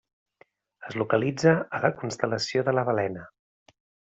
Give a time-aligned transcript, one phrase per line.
[0.91, 3.29] Es localitza a la Constel·lació de la Balena.